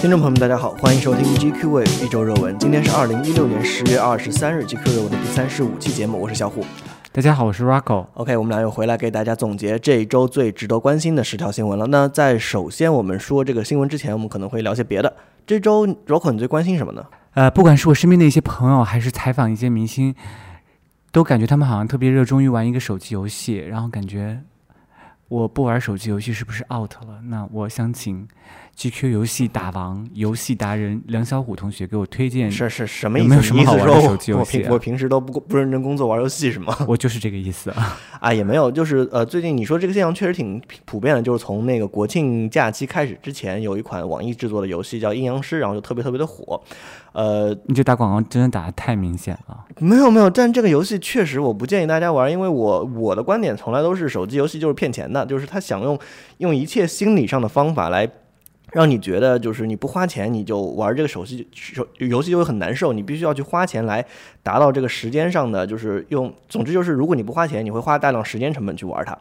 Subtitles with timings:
[0.00, 2.58] 听众朋友们，大家好，欢迎收听 GQ 位一周热文。
[2.58, 6.64] 今天是二零一六年十月二十三日，GQ 热文的第三十五期节目，我是小虎。
[7.12, 8.06] 大家好，我是 Rocco。
[8.14, 11.86] OK，我们俩又回来给大家总结这一周最值得关心的十条新闻了。
[11.88, 15.14] 那在首先我们说这个新闻之前，我们可能会聊些别的。
[15.46, 17.04] 这周 Rocco 你最关心什么呢？
[17.34, 20.14] 呃，不管是我身边的一些朋友，还是采访一些明星，
[21.14, 24.42] 都感觉他们好像特别热衷于玩一个手机游戏，然后感觉
[25.28, 27.20] 我不玩手机游戏是不是 out 了？
[27.26, 28.26] 那我想请
[28.76, 32.50] GQ 游戏大王游戏达人梁小虎同学给我推荐。
[32.50, 33.28] 是是什么意思？
[33.28, 36.76] 有没有什么好玩的手机游戏啊我平我平时都不不认真工作玩游戏是吗？
[36.88, 37.96] 我就是这个意思啊。
[38.20, 46.60] 啊，也没有，就是呃，最近你说这个现象确实挺普遍的，就是从那个国庆假期开始之前，有一款网易制作的游戏叫《阴阳师》，然后就特别特别的火。
[47.12, 49.64] 呃，你这打广告真的打得太明显了。
[49.78, 55.96] 没有没有，但这个游戏确实我不建议大家玩，因为我我的观点从来都是手机游戏就是骗钱的，就是他想用
[56.38, 58.10] 用一切心理上的方法来。
[58.74, 64.04] 让你觉得就是你不花钱你就玩这个手机手游戏就会很难受，你必须要去花钱来
[64.42, 69.16] 达到这个时间上的，就是用，总之就是如果你不花钱，你会花大量时间成本去玩它。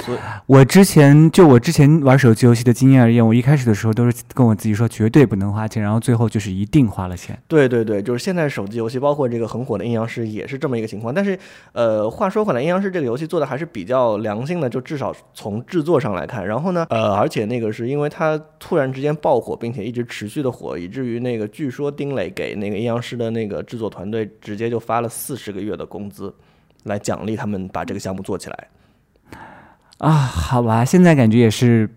[0.00, 7.36] 所以我之前就我之前玩手机游戏的经验而言，我一开始的时候都是跟我自己说绝对不能花钱，然后最后就是一定花了钱。
[7.48, 11.12] 对对对，就是现在手机游戏，包括这个很火的《阴阳师》也是这么一个情况。
[11.12, 11.36] 但是，
[11.72, 16.46] 呃，话说回来，《阴阳师》这个游戏做的还是比较良心的，就至少从制作上来看。
[16.46, 26.32] 然后呢，呃，而且那个是因为它突然之间爆火，并且一直持续的火，以至于那个据说丁磊给那个《阴阳师》的那个制作团队直接就发了四十个月的工资，
[26.84, 28.68] 来奖励他们把这个项目做起来。
[29.98, 31.90] 啊，好吧，现在感觉也是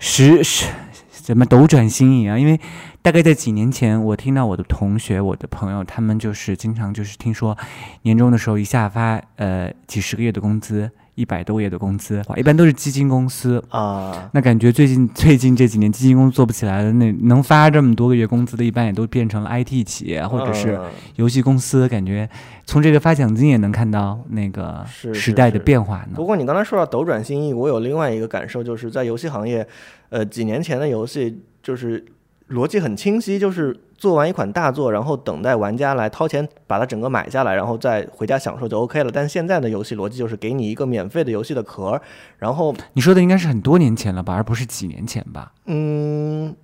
[0.00, 0.66] 时时
[1.10, 2.36] 怎么斗转星移啊？
[2.36, 2.60] 因为
[3.00, 7.56] 大概在几年前，我听到我的同学、我的朋友，他们就是经常就是听说
[8.02, 13.62] 年终的时候一下发呃几十个月的工资，一百多个月的工资，哇，一般都是基金公司。
[13.70, 21.88] 啊，那感觉最近最近这几年基金公司做不起来了，那能发这么多个月工资的，一般也都变成了 IT 企业或者是嗯游戏公司。
[21.88, 22.28] 感觉
[22.64, 26.24] 从这个发奖金也能看到那个时代的变化呢不。
[26.24, 29.66] 过你刚才说到斗转星移，我有另外一个感受，就是在游戏行业，
[30.10, 32.04] 呃，几年前的游戏就是
[32.50, 39.10] 逻辑很清晰，就是做完一款大作，然后等待玩家来掏钱把它整个买下来，然后再回家享受就 OK 了。
[39.12, 42.00] 但现在的游戏逻辑就是给你一个免费的游戏的壳，
[42.38, 45.52] 然后你说的应该是很多年前了吧，而不是几年前吧？
[45.66, 46.54] 嗯。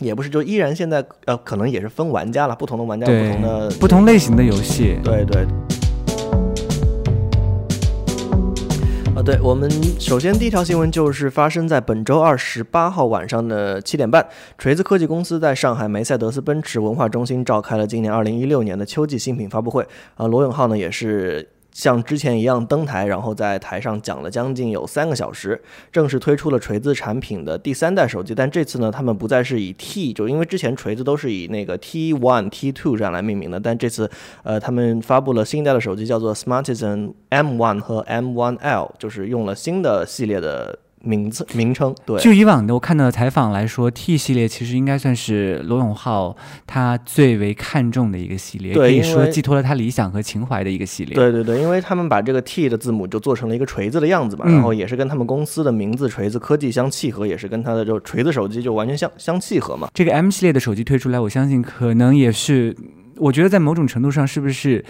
[0.00, 4.98] 也不是，就依然现在呃，可能也是分玩家了，不同的玩家有不同的，不同类型的游戏。
[5.04, 5.46] 对对。
[9.24, 19.86] 对我们首先第一条新闻就是发生在本周二十八号晚上的七点半，锤子科技公司在上海梅赛德斯奔驰文化中心召开了今年二零一六年的秋季新品发布会。
[20.16, 21.53] 啊，罗永浩呢也是。
[21.74, 25.60] 像之前一样登台，然后在台上讲了将近有三个小时，
[25.92, 28.34] 正式推出了锤子产品的第三代手机。
[28.34, 34.08] 但这次呢，他们不再是以 T，就因为之前锤子都是以那个 T One、T Two 这样来命名的，但这次
[34.44, 41.94] 呃，他们发布了新一代的手机，叫做 Smartisan M One 和 M One L，就是用了新的系列的名字名称。
[42.04, 51.14] 对，就以往的我看到的采访来说，T 系列其实应该算是罗永浩他最为看重的一个系列，可以说寄托了他理想和情怀的一个系列。
[51.14, 59.88] 对对对，因为他们把这个 T 的字母就做成了一个锤子的样子嘛，嗯然后也是跟他们公司的名字锤子科技相契合，也是跟他的就锤子手机就完全相相契合嘛。
[59.92, 62.74] 这个 M 系列的手机推出来，我相信可能也是，
[63.16, 64.84] 我觉得在某种程度上是不是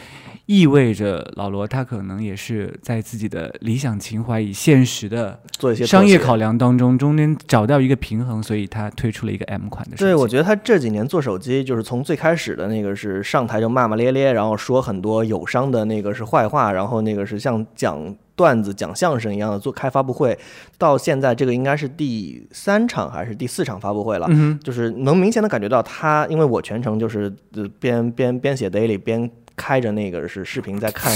[0.46, 10.04] 意味着老罗他可能也是在自己的理想情怀与现实的做一些商业考量当中，中间找到一个平衡，所以他推出了一个 M 款的手机。
[10.04, 20.36] 对，我觉得他这几年做手机，就是从最开始的那个是上台就骂骂咧咧，然后说很多友商的那个是坏话，然后那个是像讲段子、讲相声一样的做开发布会，
[20.76, 24.26] 到现在这个应该是第三场还是第四场发布会了。
[24.28, 31.12] 嗯，就是能明显的感觉到他，因为我全程就是呃边边边写 daily 边开着那个是视频在看，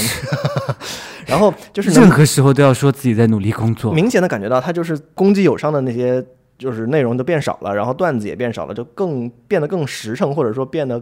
[1.27, 3.93] 然后就是任何时候都要说自己在努力工作。
[3.93, 6.25] 明显的感觉到他就是攻击友商的那些
[6.57, 11.01] 就是内容都变少了，然后段子也变少了，就更变得更实诚，或者说变得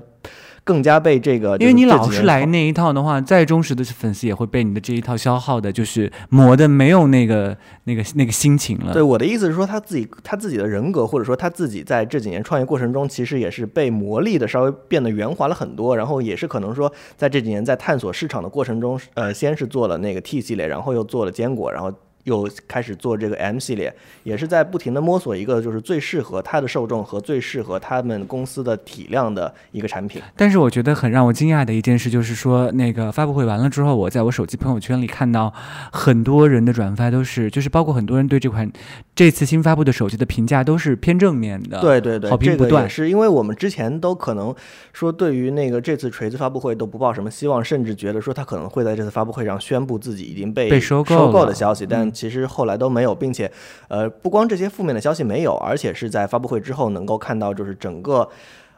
[0.67, 8.91] 更加被这个，因为你老是来那一套的话，再忠实的粉丝也会被你的这一套消耗的，就是磨的没有那个那个那个心情了。
[8.91, 15.95] 对我的意思是说，他自己他自己的人格，或者说他自己在这几年创业过程中，其实也是被磨砺的稍微变得圆滑了很多。
[15.95, 21.89] 然后也是可能说，在这几年在探索市场的过程中，呃，先是做了那个 T 系列，然后又做了坚果，然后
[22.27, 23.93] 又开始做这个 M 系列，
[24.23, 30.21] 也是在不停的摸索一个就是最适合它的受众和最适合他们公司的体量的一个产品。
[30.35, 35.53] 但是我觉得很让我惊讶的一件事就是说，那个发布会完了之后，我在我手机朋友圈里看到
[35.93, 38.69] 很多人的转发都是，就是包括很多人对这款
[39.15, 42.89] 这次新发布的手机的评价都是偏正面的，对对对，好评不断这个也。
[42.89, 44.53] 是因为我们之前都可能
[44.91, 53.51] 说对于那个这次锤子发布会都不抱什么希望，甚至觉得说他可能会在这次发布会上宣布自己已经被被收购收购的消息，但其实后来都没有，并且
[53.87, 58.27] 呃，不光这些负面的消息没有，而且是在发布会之后能够看到，就是整个。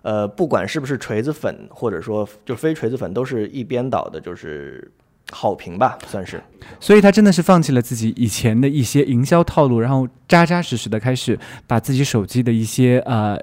[0.01, 4.89] 呃，不管是不是锤子粉，或者说就非锤子粉，都是一边倒的，就是
[5.30, 6.41] 好评吧，算是。
[6.80, 11.38] 所以他真的是放弃了自己以前的一些营销套路，然后扎扎实实的开始
[11.68, 13.38] 把自己手机的一些呃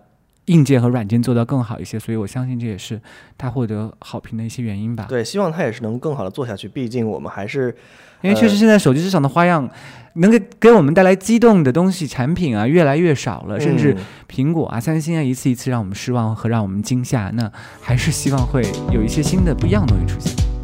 [0.46, 1.98] 硬件和软件做得更好一些。
[1.98, 3.00] 所以我相信这也是
[3.38, 5.06] 它获得好评的一些原因吧。
[5.08, 6.66] 对，希望它也是能更好的做下去。
[6.66, 7.74] 毕竟我们还是
[8.22, 9.68] 因为确实现在手机市场的花样，
[10.14, 17.30] 能给给我们带来激动的东西产品啊越来越少了，甚至嗯苹果啊、三星啊一次一次让我们失望和让我们惊吓。
[17.34, 17.50] 那
[17.80, 20.55] 还是希望会有一些新的不一样的东西出现。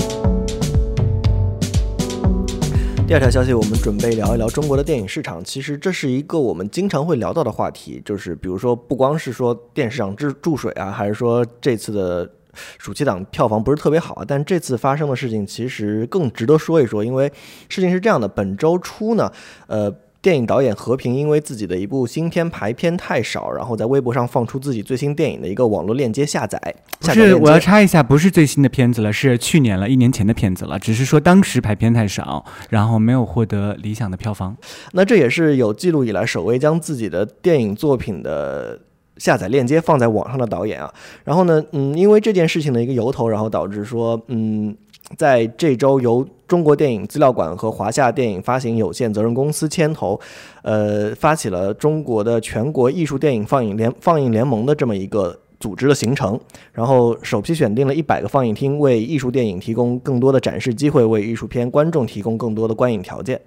[3.12, 5.44] 第二条消息，我们准备聊一聊中国的电影市场。
[5.44, 12.32] 其实这是一个我们经常会聊到的话题，就是比如说，不光是说电视上注注水啊，还是说这次的
[12.78, 14.24] 暑期档票房不是特别好啊。
[14.26, 17.30] 但这次发生的事情其实更值得说一说，因为
[17.68, 19.30] 事情是这样的：本周初呢，
[19.66, 19.94] 呃。
[20.22, 26.56] 电影导演和平因为自己的一部新片排片太少，然后在微博上放出自己最新电影的一个网络链接下载。
[27.00, 30.78] 不是，下载链我要插一下，不是最新的片子了，是去年了，一年前的片子了。
[30.78, 34.56] 只是说当时排片太少，然后没有获得理想的票房。
[34.92, 38.78] 那这也是有记录以来首位将自己的电影作品的
[39.16, 40.94] 下载链接放在网上的导演啊。
[41.24, 44.76] 然后呢，嗯，因为这件事情的一个由头，然后导致说，嗯，
[45.16, 50.20] 在这周由中国电影资料馆和华夏电影发行有限责任公司牵头，
[50.62, 55.38] 呃，发起了中国的全国艺术电影放映联放映联盟的这么一个。
[55.62, 56.40] 组织的形成，
[56.72, 63.40] 然后首批选定了一百个放映厅，为艺术电影提供更多的展示机会，为艺术片观众提供更多的观影条件。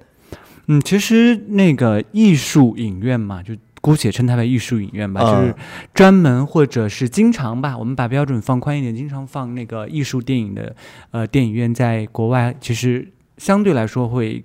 [0.67, 3.53] 嗯，其实那个艺术影院嘛，就
[3.85, 5.55] 姑且称它为艺术影院吧，就是嗯
[5.93, 10.75] 专门或者是经常吧，我们把标准放宽一点，经常放那个艺术电影的
[11.11, 14.43] 呃电影院，在国外其实相对来说会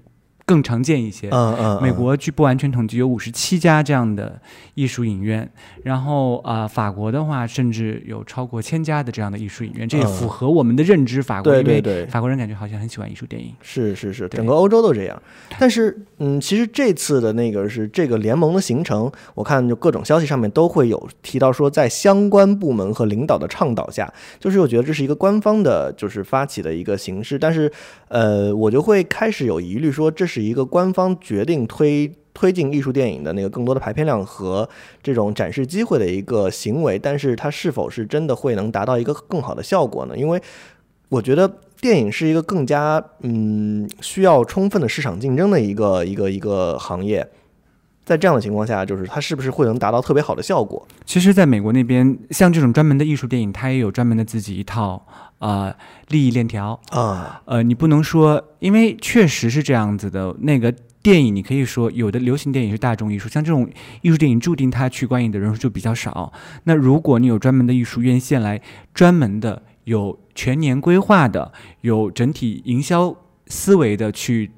[0.51, 1.29] 更常见一些。
[1.31, 4.41] 嗯嗯，美国据不完全统计有五十七家这样的
[4.75, 5.49] 艺术影院，
[5.85, 11.23] 然后啊、呃法国的话甚至有超过千家的这样的艺术影院，这也嗯符合我们的认知。
[11.23, 13.55] 法国对对，法国人感觉好像很喜欢艺术电影。
[13.63, 15.23] 是是是，整个欧洲都这样。
[15.57, 27.39] 但是，嗯，其实这次的那个是这个联盟的形成，我看就各种消息上面都会有提到说，在相关部门和领导的倡导下，就是我觉得这是一个官方的，就是发起的一个形式。
[27.39, 27.71] 但是，
[28.09, 32.13] 呃，我就会开始有疑虑，说这是一个官方决定推。
[32.33, 34.67] 推进艺术电影的那个更多的排片量和
[35.03, 40.17] 这种展示机会的一个行为，但是它是否是真的会能达到一个更好的效果呢？
[40.17, 40.41] 因为
[41.09, 47.29] 我觉得电影是一个更加嗯需要充分的市场竞争的一个一个一个行业，
[48.05, 50.87] 在这样的情况下，就是它是不是会能达到特别好的效果？
[51.05, 55.05] 其实，在美国那边，像这种专门的艺术电影，它也有专门的自己一套
[55.41, 55.75] 呃
[56.09, 56.81] 利益链条。
[56.91, 60.35] 啊，呃，你不能说，因为确实是这样子的。
[60.41, 60.73] 那个
[61.03, 63.69] 电影，你可以说有的流行电影是大众艺术，像这种
[64.01, 66.33] 艺术电影，注定它去观影的人数就比较少。
[66.65, 68.61] 那如果你有专门的艺术院线来
[68.95, 73.15] 专门的有全年规划的、有整体营销
[73.47, 74.53] 思维的去。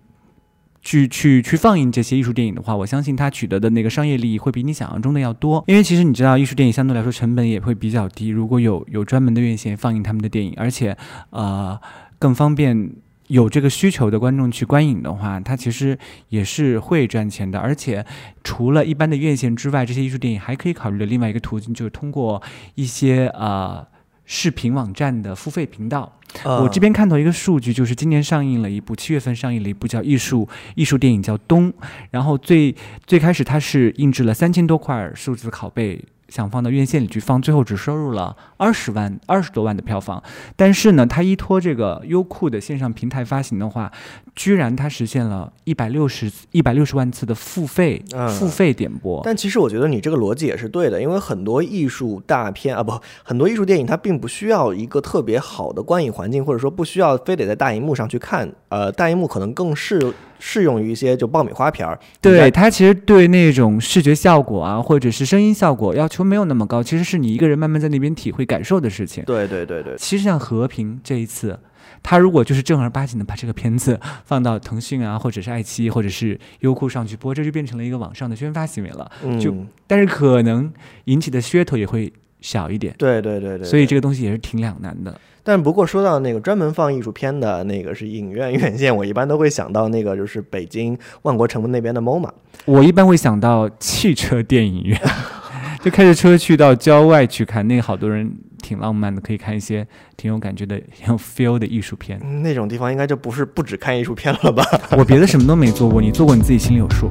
[0.83, 5.63] 去去去放映这些艺术电影的话，我相信它取得的那个商业利益会比你想象中的要多。
[5.69, 8.29] 因为其实你知道，艺术电影相对来说成本也会比较低。
[8.29, 10.97] 如果有有专门的院线放映他们的电影，而且
[11.31, 11.79] 呃
[12.19, 12.91] 更方便
[13.29, 15.97] 有这个需求的观众去观影的话，它其实
[16.29, 17.59] 也是会赚钱的。
[17.59, 18.05] 而且
[18.43, 22.43] 除了一般的院线之外，这些艺术电影还可以考虑的另外一个途径，就是通过
[22.75, 23.87] 一些呃
[24.25, 26.19] 视频网站的付费频道。
[26.45, 31.71] 我这边边看到一个数据，就是今年上映了一部，七月份上映了一部叫艺术艺术电影，叫《冬》。
[32.11, 32.75] 然后最
[33.07, 36.03] 最开始它是印制了三千多块数字拷贝，
[36.33, 40.23] 想放到院线里去放，最后只收入了二十万二十多万的票房。
[40.57, 43.93] 但是呢，它依托这个优酷的线上平台发行的话，
[44.35, 49.21] 居然它实现了一百六十一百六十万次的付费、嗯付费点播。
[49.23, 61.97] 但其实我觉得你这个逻辑也是对的，因为很多艺术大片啊，不，很多艺术电影它并不需要一个特别好的观影环境，或者说不需要非得在大荧幕上去看，呃，大荧幕可能更适适用于一些就爆米花片儿。
[62.21, 69.23] 对它其实对那种视觉效果啊，或者是声音效果要求没有那么高，其实是你一个人慢慢在那边体会感受的事情。
[69.25, 71.57] 对对对对，其实像和平这一次，
[72.03, 79.09] 他如果就是正儿八经的把这个片子放到腾讯啊，或者是爱奇艺，或者是优酷上去播，这就变成了一个网上的宣发行为了。
[79.41, 80.73] 就嗯，但是可能
[81.05, 85.19] 引起的噱头也会小一点，对对对对，所以这个东西也是挺两难的。
[85.45, 92.29] 但不过说到那个专门放艺术片的那个是影院院线，我一般都会想到那个就是北京万国城门那边的 MoMA。
[92.65, 95.01] 我一般会想到汽车电影院，
[95.83, 98.33] 就开着车去到郊外去看，那个好多人
[98.63, 99.85] 挺浪漫的，可以看一些
[100.17, 102.21] 挺有感觉的、很有 feel 的艺术片。
[102.23, 104.65] 嗯那种地方应该就不是不只看艺术片了吧？
[104.97, 107.11] 我别的什么都没做过，你做过，你自己心里有数。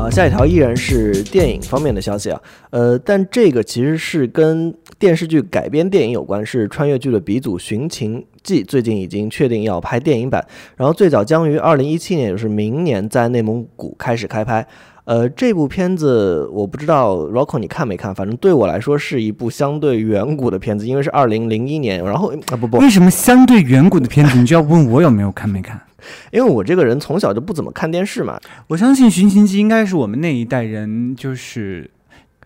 [0.00, 2.40] 啊，下一条依然是电影方面的消息啊，
[2.70, 10.42] 呃，但这个其实是跟电视剧改编电影有关，是穿越剧的鼻祖《寻秦记》最近已经确定要拍电影版，
[10.76, 14.66] 然后最早将于二零一七年，也就是明年在内蒙古开始开拍。
[15.04, 25.78] 呃，这部片子我不知道 Rocco 你看没看，反正对我来说是一部相对远古的片子，因为是二零零一年，然后啊不不，为什么相对远古的片子，你就要问我有没有看没看？
[26.32, 28.38] 因为我这个人从小就不怎么看电视嘛，
[28.68, 31.90] 我相信《寻秦记》应该是我们那一代人就是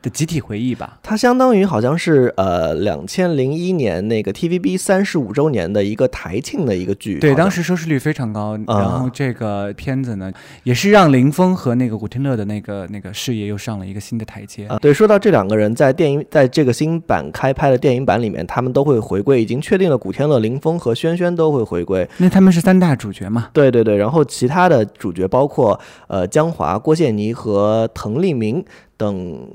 [0.05, 0.99] 的集体回忆吧。
[1.03, 10.31] 它相当于好像是呃两千零一年那个 TVB 三十五周年的一个台庆的一个剧，对，当时收视率非常高，啊然后这个片子呢，
[10.65, 14.67] 也是让林峰和那个古天乐的那个那个事业又上了一个新的台阶。
[14.67, 22.07] 啊，对，说到这两个人在电影在这个新版开拍的电影版里面，他们都会回归，已经确定了古天乐、林峰和轩轩都会回归。
[22.19, 23.49] 那他们是三大主角嘛？
[23.55, 28.65] 对对对，然后其他的主角包括呃江华、郭羡妮和滕丽明
[28.97, 29.49] 等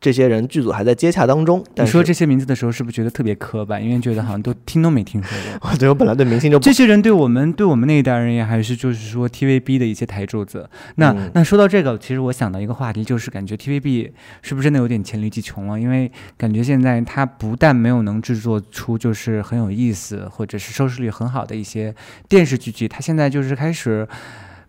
[0.00, 1.62] 这些人，剧组还在接洽当中。
[1.76, 3.78] 你说这些名字的时候，是不是觉得特别磕巴？
[3.78, 5.76] 因为觉得好像都听都没听说过。
[5.76, 10.68] 对 我本来对明星就不这些人对我们对我们那一代人也还是就是说 TVB 的一些台柱子。
[10.94, 15.78] 那、嗯那说到这个，其实我想到一个话题，就是感觉 TVB 是不是真的有点黔驴技穷了？
[15.78, 21.94] 因为感觉现在它不但没有能制作出就是很有意思或者是收视率很好的一些
[22.26, 24.08] 电视剧集，它现在就是开始。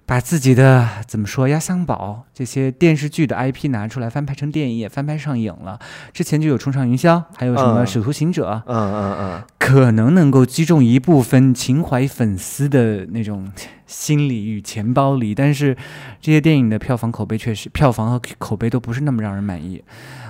[0.06, 5.80] 把自己的怎么说压箱宝这些电视剧的 IP 拿出来翻拍成电影，也翻拍上映了。
[6.12, 13.50] 之前就有《冲上云霄》，还有什么嗯《使徒行者》嗯嗯嗯，可能能够击中一部分情怀粉丝的那种
[13.88, 15.78] 心理与钱包里，但是
[16.20, 19.82] 这些电影的票房口碑确实，票房和口碑都不是那么让人满意。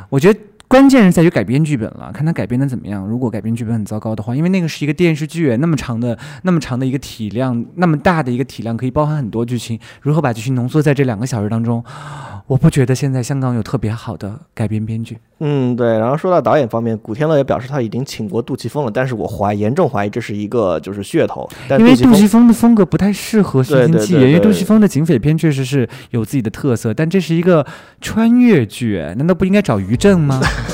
[0.10, 0.38] 我觉得
[0.72, 3.06] 关键是在于改编剧本了，看他改编的怎么样。
[3.06, 11.84] 如果改编剧本很糟糕的话，因为那个是一个电视剧，那么长的、那么长的一个体量，那么大的一个体量，可以包含很多剧情，如何把剧情浓缩在这两个小时当中？
[12.48, 15.18] 我不觉得现在香港有特别好的改编编剧。
[15.40, 15.98] 嗯，对。
[16.00, 21.50] 然后说到导演方面，古天乐也表示他已经请过杜琪峰了，但是我怀严重怀疑这是一个就是噱头。
[21.70, 27.66] 但因为杜琪峰的风格不太适合《寻对秦记》，因为杜琪峰的警匪片确实是有自己的特色，但这是一个
[28.02, 30.42] 穿越剧，难道不应该找于正吗？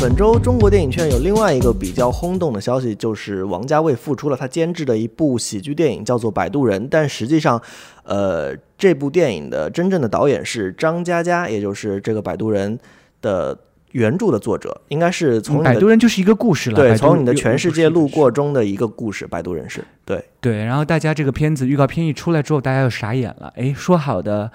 [0.00, 6.84] 本周中国电影圈有另外一个比较轰动的消息，就是王家卫复出了他监制的一部喜剧电影，叫做《摆渡人》。
[6.88, 7.60] 但实际上，
[8.04, 12.78] 呃，这部电影的真正的导演是张嘉佳，也就是这个《摆渡人》
[13.20, 13.58] 的
[13.90, 18.06] 原著的作者，应该是从摆渡人就是一个故事了，对从你的全世界路。
[18.06, 20.24] 过中的一个故事，《摆渡人》是对。
[20.40, 23.52] 对，然后大家这个片子预告片一出来之后，大家又傻眼了。
[23.56, 24.48] 哎，说好的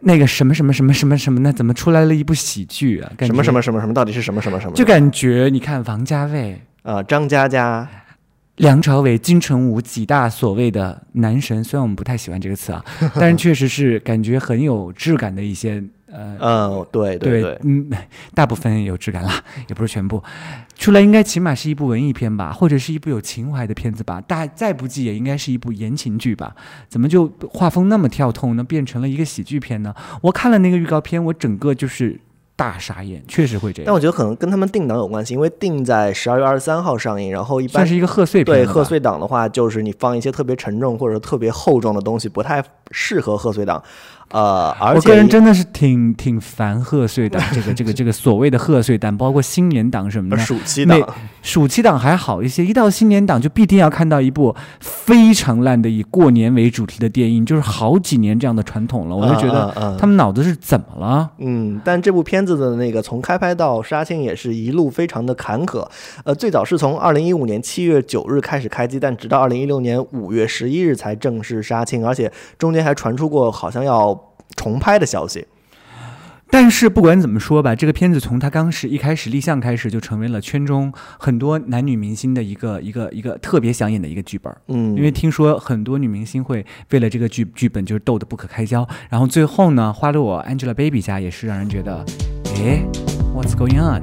[0.00, 1.52] 那个什么什么什么什么什么呢？
[1.52, 3.12] 怎么出来了一部喜剧啊？
[3.16, 4.72] 感什么什么什么什么，到底是什么什么什么？
[4.74, 7.86] 就感觉你看王家卫、啊，张嘉佳，
[8.56, 17.90] 梁朝伟、金城武几大所谓的男神，虽然我们不太喜欢这个词啊，但是确实是感觉很有质感的一些呃嗯，对对对，嗯，
[18.34, 19.32] 大部分有质感啦，
[19.68, 20.22] 也不是全部。
[20.76, 24.20] 出来应该起码是一部文艺片吧，或者是一部有情怀的片子吧。
[24.20, 26.54] 大再不济也应该是一部言情剧吧？
[26.88, 28.64] 怎么就画风那么跳痛呢？
[28.64, 29.94] 变成了一个喜剧片呢？
[30.22, 32.18] 我看了那个预告片，我整个就是
[32.56, 33.86] 大傻眼，确实会这样。
[33.86, 43.82] 但我觉得可能跟他们定档有关系，因为定在十二月二十三号上映，然后一般算是一个贺岁片对贺岁档的话，就是你放一些特别沉重或者特别厚重的东西，不太适合贺岁档。
[44.32, 50.38] 呃，而我个人真的是挺挺烦贺岁档这个这个 这个所谓的贺岁档，包括新年档什么的。
[50.40, 59.16] 暑期档那，暑期档还好一些，一到新年档就必定要看到一部非常烂的以过年为主题的电影，就是好几年这样的传统了。
[59.16, 61.28] 我就觉得他们脑子是怎么了？
[61.38, 65.84] 嗯，但这部片子的那个从开拍到杀青也是一路非常的坎坷。
[66.22, 75.46] 呃，最早是从二零一五年七月九日开始开机，但直到二零一六年五月十一日才正式杀青，而且中间还传出过好像要重拍的消息。
[76.52, 84.52] 但是不管怎么说吧，这个片子从它刚是一开始立项开始，就成为了圈中很多男女明星的一个一个一个特别想演的一个剧本。
[84.66, 92.04] 嗯，因为听说很多女明星会为了这个剧剧本就是斗得不可开交，然后最后呢，花了我 Angelababy 家也是让人觉得，
[92.56, 92.86] 哎，诶
[93.32, 94.02] ，What's going on？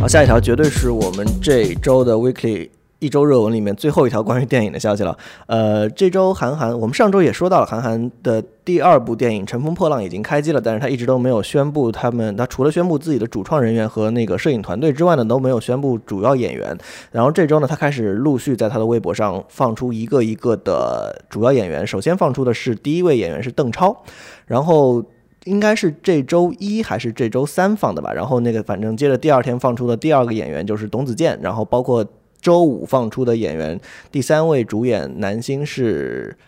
[0.00, 2.70] 好，下一条绝对是我们这周的 Weekly。
[2.98, 5.16] 一周热文里面最后一条关于电影的消息了。
[5.46, 16.74] 呃，这周韩寒，我们上周也说到了，韩寒的第二部电影《乘风破浪》已经开机了，但是他一直都没有宣布他们，他除了宣布自己的主创人员和那个摄影团队之外呢，都没有宣布主要演员。
[17.12, 21.86] 然后这周呢，他开始陆续在他的微博上放出一个一个的主要演员。
[21.86, 23.94] 首先放出的是第一位演员是邓超，
[24.46, 25.04] 然后
[25.44, 28.10] 应该是这周一还是这周三放的吧。
[28.14, 32.02] 然后那个反正接着第二天放出的第二个演员就是董子健，然后包括。
[32.46, 33.80] 周五放出的演员，
[34.12, 36.38] 第三位主演男星是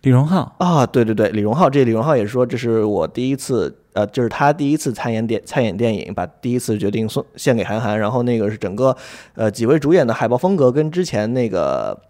[0.00, 1.68] 李荣浩啊，对对对，李荣浩。
[1.68, 7.98] 这李荣浩也是说，这是我第一次，呃，就是他第一次参演电参演电影，把第一次决定送献给韩寒。
[7.98, 8.96] 然后那个是整个，
[9.34, 12.00] 呃，几位主演的海报风格跟之前那个。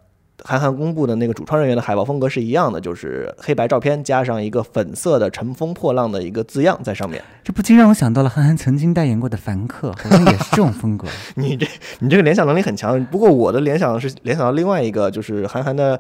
[0.45, 7.23] 韩寒公布的那个主创人员的海报风格是一样的，就是黑白照片加上一个粉色的“乘风破浪”的一个字样在上面。
[7.43, 11.09] 这不禁让我想到了韩寒曾经代言过的凡客，好像也是这种风格。
[11.35, 11.67] 你这
[11.99, 13.05] 你这个联想能力很强。
[13.07, 15.99] 不过我的联想是联想到另外一个，就是韩寒的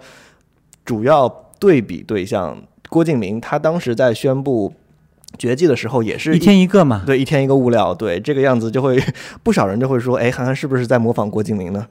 [0.85, 1.29] 主要
[1.59, 4.73] 对比对象郭敬明，他当时在宣布
[5.37, 8.99] 绝技的时候也是一天一个嘛，对，一天一个物料，对这个样子就会
[9.43, 11.87] 不少人就会说，哎，韩寒是不是在模仿郭敬明呢？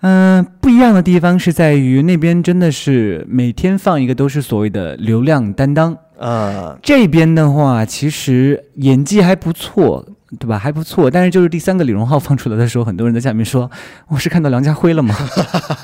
[0.00, 10.06] 嗯，不一样的地方是在于那边真的是每天放一个都是所谓的流量担当，呃，这边的话其实演技还不错。
[10.38, 10.56] 对吧？
[10.56, 13.68] 还不错，但是就是第三个李荣浩放出来的时候，很多人在下面说
[14.06, 15.12] ：“我是看到梁家辉了吗？”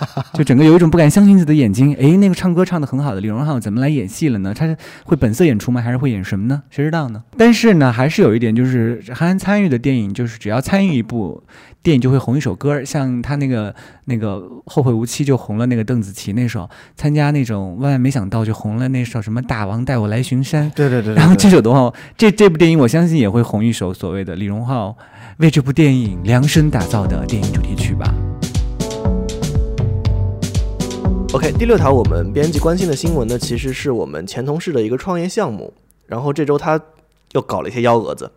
[0.34, 1.92] 就整个有一种不敢相信自己的眼睛。
[1.96, 4.54] 哎，那个唱歌唱的很好的李荣浩怎么来演戏了呢？
[4.54, 5.80] 他是会本色演出吗？
[5.82, 6.62] 还是会演什么呢？
[6.70, 7.24] 谁知道呢？
[7.36, 11.42] 但是呢，还是有一点，就是韩寒参与的电影，就是只要参与一部
[11.86, 12.84] 电影，就会红一首歌。
[12.84, 13.72] 像他那个
[14.06, 20.68] 那个《后会无期》就红了那个邓紫棋那首，参加那种万万没想到就红了那首什么《大王带我来巡山》。
[20.74, 21.14] 对对对。
[21.14, 24.34] 然后这首的话，这这部电影我相信也会红一首所谓的。
[24.34, 24.96] 李荣浩
[25.36, 28.12] 为这部电影量身打造的电影主题曲吧。
[31.34, 35.72] OK，第六条我们编辑关心的新闻呢，其实是我们前同事的一个创业项目。
[36.08, 36.80] 然后这周他
[37.30, 38.28] 又搞了一些幺蛾子。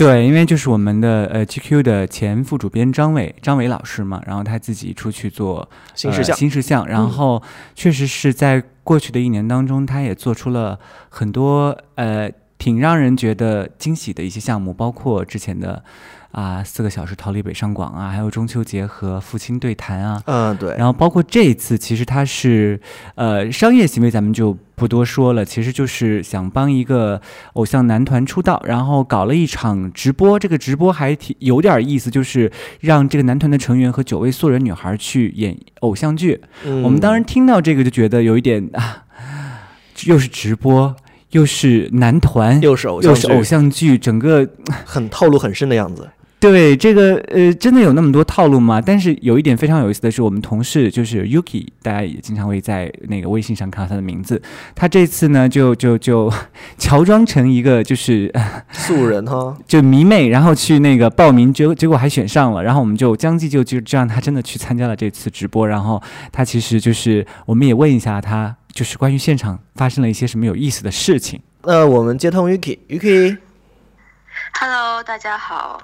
[0.00, 7.42] 对，因为就是我们的呃 GQ 的前副主编张伟张伟老师嘛，然后他自己出去做新事项，新事项，然后
[7.74, 10.78] 确实是在过去的一年当中，他也做出了
[11.10, 12.30] 很多呃。
[12.60, 15.82] 挺让人觉得惊喜的一些项目，包括之前的
[16.32, 22.80] 啊四个小时逃离北上广啊，还有中秋节和父亲对谈啊，嗯对，然后包括这一次，其实他是
[23.14, 27.20] 呃商业行为，咱们就不多说了，其实就是想帮一个
[27.54, 36.40] 偶像男团出道，然后搞了一场直播，这个直播还挺有点意思，就是让这个男团的成员和九位素人女孩去演偶像剧。
[36.64, 39.04] 我们当时听到这个就觉得有一点啊，
[40.04, 40.94] 又是直播。
[41.30, 44.44] 又是男团，又是偶又是偶像剧，整个
[44.84, 46.10] 很套路很深的样子。
[46.40, 48.80] 对这个呃，真的有那么多套路吗？
[48.80, 54.40] 但是有一点非常有意思的是，我们同事就是 Yuki，大家也经常会在那个微信上看到他的名字。
[54.74, 56.32] 他这次呢，就就就
[56.78, 58.32] 乔装成一个就是
[58.72, 62.64] 素人哈，就迷妹，然后去那个报名，结结果还选上了。
[62.64, 65.68] 然后我们就将计就计就让他真的去参加了这次直播。
[65.68, 68.56] 然后他其实就是我们也问一下他。
[68.72, 71.42] 就是关于现场发生了一些什么有意思的事情。
[71.64, 75.82] 那我们接通 Yuki，Yuki，Hello，大家好。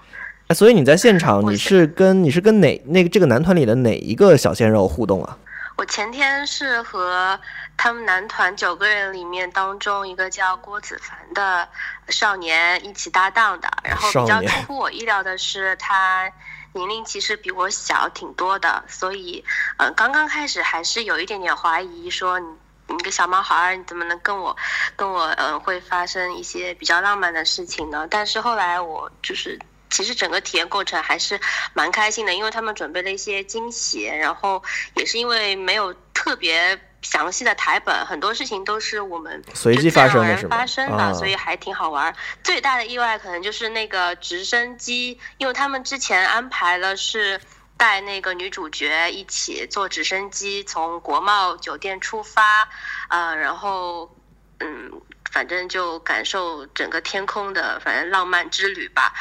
[0.48, 5.36] 哎，所以你在现场，你是跟你是跟哪那个这个男团里的哪一个小鲜肉互动啊？
[5.76, 7.38] 我前天是和
[7.76, 11.68] 他们男团九个人里面当中一个叫郭子凡的
[12.08, 16.30] 少年一起搭档的，然后比较出乎我意料的是他。
[16.72, 19.42] 年龄其实比我小挺多的，所以，
[19.78, 22.46] 嗯，刚刚开始还是有一点点怀疑，说你
[22.88, 24.54] 你个小毛孩儿，你怎么能跟我，
[24.94, 28.06] 跟我，嗯，会发生一些比较浪漫的事情呢？
[28.10, 29.58] 但是后来我就是，
[29.90, 31.40] 其实整个体验过程还是
[31.74, 34.62] 蛮开心的，因为他们准备了一些惊喜，然后
[34.94, 36.78] 也是因为没有特别。
[37.02, 42.12] 详细的台本，很多事情都是我们随机发生的，发生的，所以还挺好玩。
[42.42, 47.40] 最大的意外可能就是那个直升机，因为他们之前安排了是
[47.76, 52.68] 带那个女主角一起坐直升机从国贸酒店出发，
[53.08, 54.10] 呃，然后
[54.58, 54.90] 嗯，
[55.30, 59.12] 反正就感受整个天空的反正浪漫之旅吧。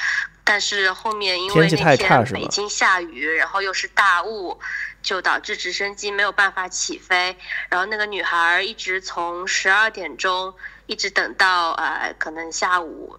[0.43, 4.59] 但是后面因为那天北京下雨，然后又是大雾。
[5.05, 7.37] 就导致直升机没有办法起飞，
[7.69, 10.51] 然后那个女孩一直从十二点钟
[10.87, 13.15] 一直等到呃可能下午，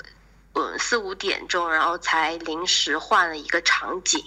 [0.55, 4.21] 嗯四五点钟，然后才临时换了一个场景。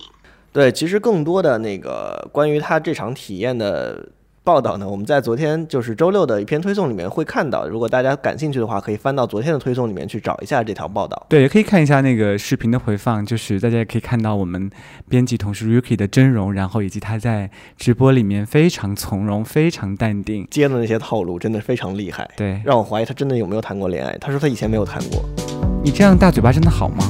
[0.54, 4.08] 对，其实更多的那个关于她这场体验的。
[4.50, 7.68] 报道呢，我们在昨天就是周六的一篇推送里面会看到。
[7.68, 11.28] 如果大家感兴趣的话，可以翻到昨天的推送里面去找一下这条报道。
[11.30, 14.68] 对，也可以看一下那个视频的回放，就是大家也可以看到我们
[15.08, 22.28] 编辑同事 Ruki 的真容，然后以及他在直播里面非常从容、非常淡定接的那些套路，真的非常厉害。
[22.36, 24.18] 对，让我怀疑他真的有没有谈过恋爱。
[24.20, 25.24] 他说他以前没有谈过。
[25.84, 27.08] 你这样大嘴巴真的好吗？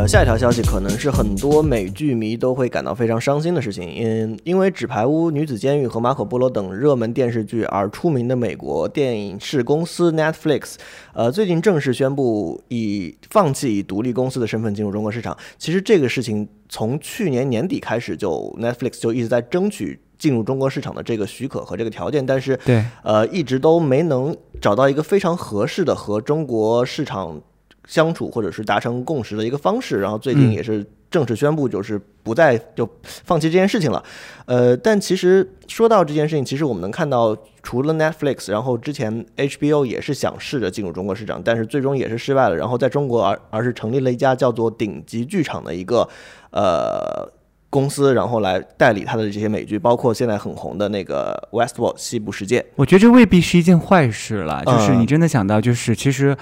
[0.00, 10.76] 呃，下一条消息可能是很多美剧迷都会感到非常伤心的事情，因因为《纸牌屋》《女子监狱》和《马可波罗》等热门电视剧而出名的美国电影视公司 Netflix，
[11.12, 15.36] 呃，最近正式宣布以放弃以独立公司的身份进入中国市场。
[15.58, 27.42] 其实这个事情从去年年底开始，就 Netflix 就一直在争取进入中国市场的这个许可和这个条件，但是对，呃，一直都没能找到一个非常合适的和中国市场。
[27.90, 34.00] 相处或者是达成共识的一个方式，然后最近也是正式宣布，就是不再就放弃这件事情了。
[34.46, 42.54] 呃，但其实说到这件事情，其实我们能看到，除了 Netflix，然后之前 HBO 也是想试着进入中国市场，但是最终也是失败了。
[42.54, 46.08] 然后在中国而而是成立了一家叫做顶级剧场的一个
[46.52, 47.28] 呃
[47.70, 52.64] 公司，然后来代理他的这些美剧，包括现在很红的那个 Westworld 西部世界。
[52.76, 56.36] 我觉得这未必是一件坏事了，就是你真的想到，就是其实。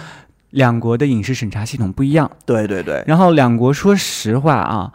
[0.50, 3.02] 两国的影视审查系统不一样，对对对。
[3.06, 4.92] 然后两国说实话啊，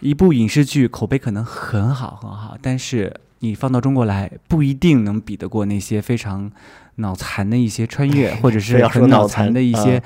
[0.00, 6.50] 一部影视剧口碑可能很好很好，但是你放到中国来，不一定能比得过那些非常
[6.98, 10.00] 脑残的一些穿越， 或者是很脑残的一些。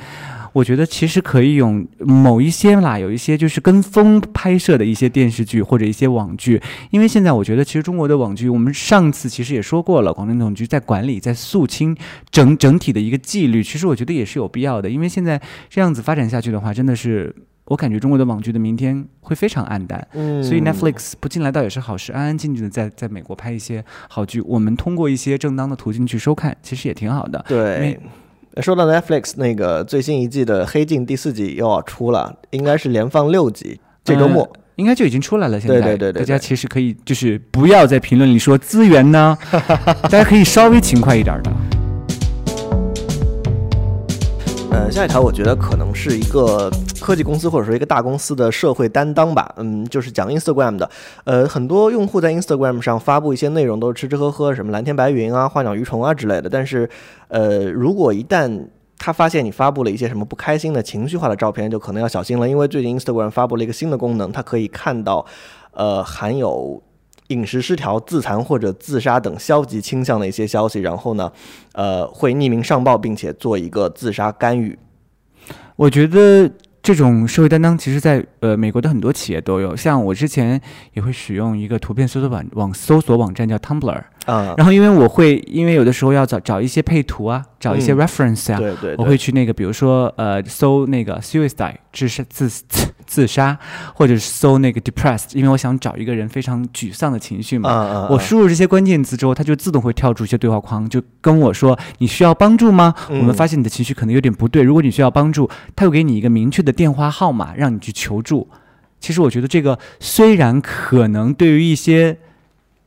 [0.55, 11.97] 我觉得其实可以用某一些啦，有一些就是跟风拍摄的一些电视剧或者一些网剧，因为现在我觉得其实中国的网剧，我们上次其实也说过了，广电总局在管理、在肃清
[12.31, 17.35] 整整体的一个纪律，其实我觉得也是有必要的，因为现在这样子发展下去的话，真的是
[17.73, 20.07] 我感觉中国的网剧的明天会非常暗淡。
[20.13, 27.43] 嗯，所以 Netflix 不进来倒也是好事，安安静静的在在美国拍一些好剧，我们通过一些正当的途径去收看，其实也挺好的。
[27.49, 27.99] 对。
[28.61, 35.59] 说到 Netflix 那个最新一季的《黑镜》第四季又要出了，应该是连放六集，这周末应该就已经出来了。
[35.59, 39.35] 现在，对对对，大家其实可以就是不要在评论里说资源呢，
[40.05, 41.51] 大家可以稍微勤快一点的。
[44.73, 49.53] 呃，下一条我觉得可能是一个科技公司或者说一个大公司的社会担当吧。
[49.59, 50.91] 嗯，就是讲 Instagram 的。
[51.25, 56.49] 呃，很多用户在 Instagram 上发布一些内容都是吃吃喝喝，什么蓝天白云啊、花鸟鱼虫啊之类的。
[56.49, 56.89] 但是，
[57.29, 65.27] 呃，如果一旦他发现你发布了一些什么不开心的情绪化的照片，就可能要小心了，因为最近 Instagram 发布了一个新的功能，它可以看到，
[65.73, 66.83] 呃，含有。
[67.33, 71.33] 饮食失调、自残或者自杀等消极倾向的一些消息，然后呢，
[71.73, 74.79] 呃，会匿名上报，并且做一个自杀干预。
[75.77, 76.51] 我觉得
[76.83, 79.75] 这种社会担当，其实在呃美国的很多企业都有。
[79.75, 80.61] 像我之前
[80.93, 87.45] 也会使用一个图片搜索网网搜索网站叫 Tumblr 啊，然后因为我会因为有的时候要找找一些配图啊。
[87.59, 92.49] 找一些 reference 啊，对对，我会去那个，比如说呃，搜那个 suicide 自杀自
[93.07, 93.59] 自杀，
[93.95, 98.09] 或者是搜那个 depressed，因为我想找一个人非常沮丧的情绪嘛。
[98.11, 102.95] 我输入这些关键词之后，它就自动会跳出一些对话框，就跟我说你需要帮助吗？
[103.09, 108.49] 我们发现你的情绪可能有点不对，如果你需要帮助，它会给你一个明确的电话号码让你去求助。
[109.01, 112.19] 其实我觉得这个虽然可能对于一些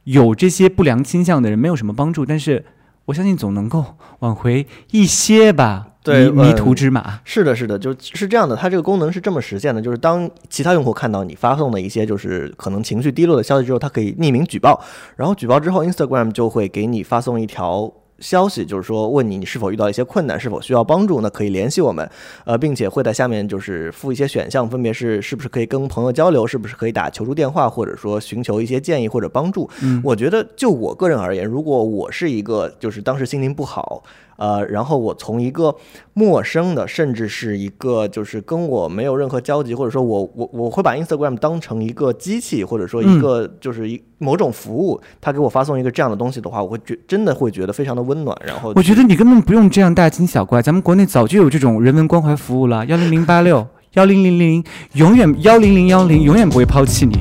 [0.05, 2.65] 有这些不良倾向的人没有什么帮助，但是。
[3.05, 3.85] 我相信总能够
[4.21, 7.19] 挽回一些吧，对迷途知马。
[7.25, 8.55] 是的，是的，就是这样的。
[8.55, 14.79] 它这个功能是这么实现的，就是当其他用户看到你发送的一些就是可能情绪低落的消息之后，它可以匿名举报，
[15.17, 17.91] 然后举报之后，Instagram 就会给你发送一条。
[18.19, 22.09] 消息就是说，问你你是否遇到一些困难，是否需要帮助，那可以联系我们，
[22.45, 29.69] 呃，并且会在下面就是附一些选项，分别是是不是可以跟朋友交流，是不是可以打求助电话，或者说寻求一些建议或者帮助。
[29.83, 34.01] 嗯，我觉得就我个人而言，如果我是一个就是当时心情不好。
[34.37, 35.73] 呃，然后我从一个
[36.13, 48.37] 陌生的，甚至是一个就是跟我没有任何交集，或者说我我我会把 Instagram 当成一个机器，或者说一个就是一某种服务，他给我发送一个这样的东西的话，我会觉真的会觉得非常的温暖。
[48.45, 57.19] 然后我觉得你根本不用这样大惊小怪，咱们国内早就有这种人文关怀服务了，幺零零八六幺零零零永远幺零零幺零永远不会抛弃你。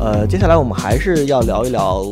[0.00, 2.04] 呃，接下来我们还是要聊一聊。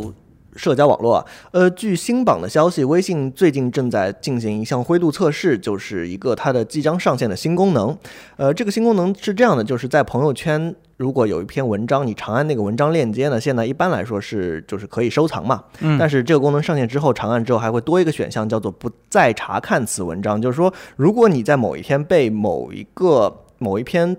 [0.60, 7.96] 社交网络，呃，据新榜的消息，微信最近正在进行一项灰度测试，就是一个它的即将上线的新功能。
[8.36, 15.64] 呃，这个新功能是这样的，就是在朋友圈，如果有一篇文章，你长按那个文章链接呢，现在一般来说是就是可以收藏嘛。
[15.80, 15.96] 嗯。
[15.98, 20.42] 但是这个功能上线之后，长按之后还会多一个选项，叫做不再查看此文章。
[20.42, 24.14] 就是说，如果你在某一天被某一个某一篇。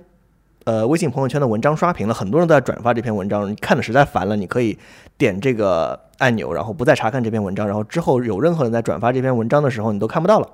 [0.66, 4.78] 呃微信朋友圈的文章刷屏了，很多人都在转发这篇文章，你看的实在烦了，你可以
[5.18, 10.48] 点这个按钮，然后不再查看这篇文章，然后之后有任何人在转发这篇文章的时候，你都看不到了。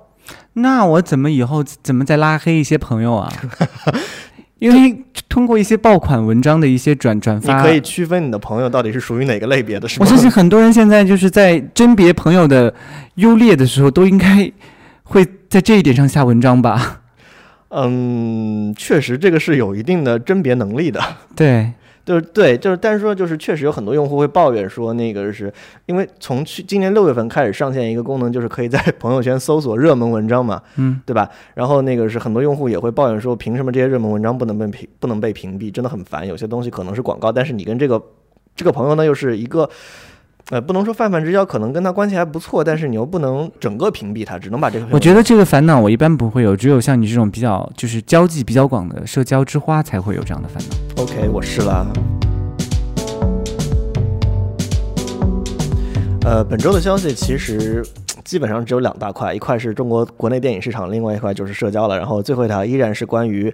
[0.54, 3.32] 那我怎么以后怎么再拉黑一些朋友啊？
[4.58, 10.04] 因为通过一些爆款文章的一些转转发，你可以区分你的朋友到底是属于哪个类别的，是吗？
[10.04, 12.74] 我相信很多人现在就是在甄别朋友的
[13.14, 14.50] 优劣的时候，都应该
[15.04, 17.02] 会在这一点上下文章吧。
[17.70, 21.00] 嗯，确实这个是有一定的甄别能力的。
[21.36, 21.72] 对，
[22.04, 25.52] 就是对，就是但是说就是确实有很多用户会抱怨说，那个是
[25.86, 31.28] 因为从去今年六月份开始上线一个功能，就是可以在 朋友圈搜索热门文章嘛，嗯，对吧？
[31.54, 35.70] 然后那个是很多用户也会抱怨说，凭什么这些热门文章不能被屏不能被屏蔽？
[35.70, 36.26] 真的很烦。
[36.26, 38.02] 有些东西可能是广告，但是你跟这个
[38.56, 39.68] 这个朋友呢又是一个。
[40.50, 44.86] 呃，不能说泛泛之交，可能跟他关系还不错，但是你又不能整个屏蔽他，只能把这个。
[44.90, 51.02] 我觉得这个烦恼我一般不会有，只有像你这种比较就是交际比较广的社交之花才会有这样的烦恼。
[51.02, 51.86] OK，我试了。
[56.24, 57.84] 呃，本周的消息其实
[58.24, 61.98] 基本上只有两大块，一块是中国国内电影市场，另外一块就是社交了。
[61.98, 63.52] 然后最后一条依然是关于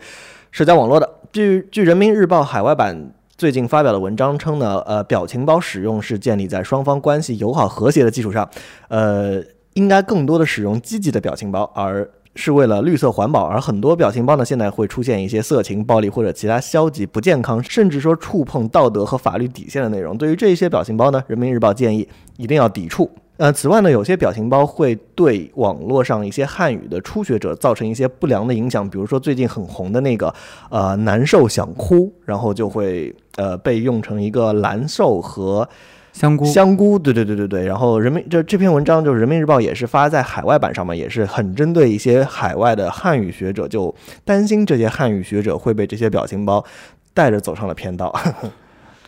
[0.52, 1.10] 社交网络的。
[1.32, 8.48] 据据人民日报海外版最近发表的文章称呢，呃，表情包使用是建立在双方关系友好和谐的基础上，
[8.86, 9.42] 呃，
[9.72, 13.44] 应该更多的使用积极的表情包，而是为了绿色环保。
[13.44, 20.16] 而很多表情包呢，现在会出现一些色情、暴力或者其他消极、不健康，甚至说触碰道德和法律底线的内容。
[20.16, 23.10] 对于这些表情包呢，人民日报建议一定要抵触。
[23.36, 30.32] 呃，此外呢，有些表情包会对网络上一些汉语的初学者造成一些不良的影响，比如说最近很红的那个
[30.70, 35.68] 呃难受想哭，然后就会呃被用成一个蓝瘦和
[36.12, 37.66] 香菇，香菇，对对对对对。
[37.66, 43.92] 然后人民这这篇文章就是人民日报也是发在海外版上嘛，也是很针对一些海外的汉语学者，就
[44.24, 46.64] 担心这些汉语学者会被这些表情包
[47.12, 48.14] 带着走上了偏道。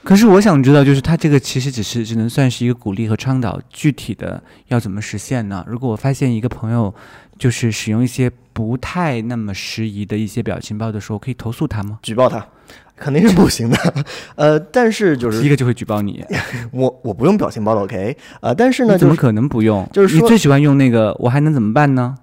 [0.06, 5.64] 可是我想知道，就是他这个其实只是只能算是一个鼓励和倡导，具体的要怎么实现呢？
[5.66, 6.94] 如果我发现一个朋友
[7.36, 11.98] 就是使用一些不太那么适宜的一些表情包的时候，可以投诉他吗？
[12.02, 12.42] 举报他
[12.96, 13.76] 肯定是不行的。
[14.34, 16.24] 呃，但是就是第一个就会举报你，
[16.72, 18.16] 我我不用表情包的，OK？
[18.40, 19.86] 呃，但是呢，你怎么可能不用？
[19.92, 22.16] 就是说你最喜欢用那个，我还能怎么办呢？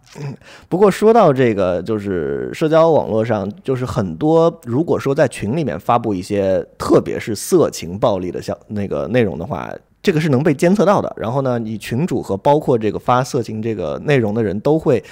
[0.68, 11.14] 不过说到这个，就是社交网络上，就是很多如果说在群里面发布一些特别是色情暴力的像那个内容的话，这个是能被监测到的。
[11.16, 15.04] 然后呢，你群主和包括这个发色情这个内容的人都会，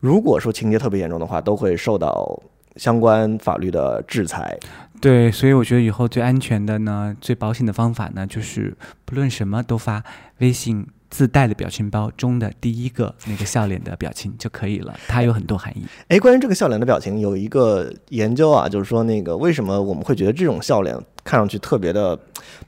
[0.00, 2.42] 如果说情节特别严重的话，都会受到
[2.76, 4.58] 相关法律的制裁。
[5.00, 10.02] 对，所以我觉得以后最安全的呢，最保险的方法呢，就是不论什么都发
[10.38, 15.84] 微信自带的表情包中的第一个那个笑脸的表情就可以了，它有很多含义。
[16.08, 22.18] 哎，关于这个笑脸的表情，有一个研究啊，就是说那个为什么我们会觉得这种笑脸看上去特别的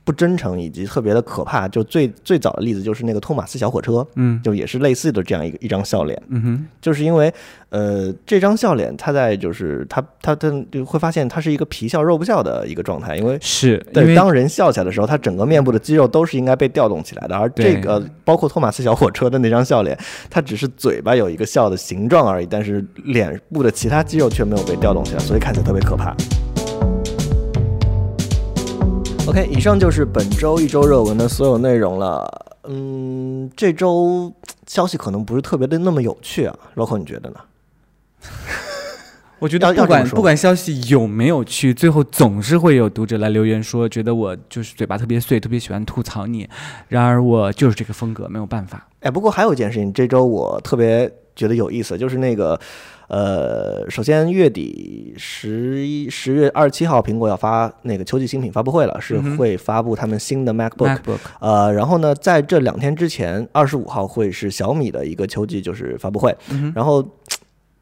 [0.03, 1.67] 不真诚，以及特别的可怕？
[1.69, 7.33] 就最最早的例子就是那个托马斯小火车，嗯就也是类似的这样一个一张笑脸，嗯哼，就是因为
[7.69, 13.39] 呃这张笑脸它在就是它它它就会发现它是一个皮笑肉不笑的一个状态，因为。
[13.41, 19.97] 是因对，为当人笑起来的时候，他整个面部的肌肉都是应该被调动起来的，而这个包括托马斯小火车的那张笑脸，
[20.29, 26.15] 它只是嘴巴有一个笑的形状而已，但是脸部的其他肌肉却没有被调动起来，所以看起来特别可怕。
[29.29, 32.27] OK，以上就是本周一周热文的所有内容了。
[32.63, 34.33] 嗯，这周
[34.65, 37.35] 消息可能不是特别的那么有趣啊，Loco，你觉得呢？
[39.37, 46.49] 我觉得不管不管消息有没有趣，最后总是会有读者来留言说，觉得我就是嘴巴特别碎，特别喜欢吐槽你。
[46.87, 48.87] 然而我就是这个风格，没有办法。
[49.01, 52.59] 哎，不过还有一件事情，这周我特别觉得有意思，就是那个，
[53.09, 60.97] 呃，首先月底十一十月二十七号，苹果要发那个秋季新品发布会了，是会发布他们新的 MacBook。
[60.97, 67.05] MacBook 呃，然后呢，在这两天之前，二十五号会是小米的一个秋季就是发布会，嗯然后。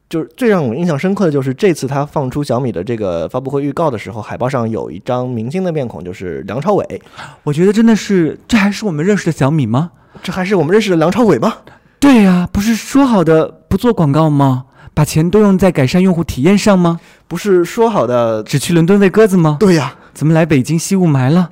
[0.09, 7.01] 就是最让我印象深刻的就是这次他放出小米的这个发布会预告的时候，海报上有一张明星的面孔，就是梁朝伟。
[7.43, 9.91] 我觉得真的是，这还是我们认识的小米吗？
[10.23, 11.55] 这还是我们认识的梁朝伟吗？
[11.99, 14.67] 对呀、不是说好的不做广告吗？
[14.97, 16.99] 把钱都用在改善用户体验上吗？
[17.27, 18.41] 不是说好的？
[18.41, 19.57] 只去伦敦喂鸽子吗？
[19.59, 21.51] 对呀、怎么来北京吸雾霾了？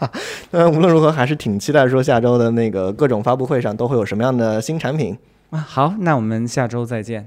[0.52, 5.14] 嗯，无论如何，还是挺期待说下周的那个各种发布会上都会有什么样的新产品。
[5.50, 7.26] 啊，好，那我们下周再见。